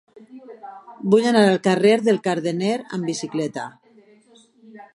Vull 1.15 1.27
anar 1.31 1.43
al 1.49 1.59
carrer 1.67 1.91
del 2.07 2.17
Cardener 2.29 2.73
amb 2.97 3.11
bicicleta. 3.13 3.67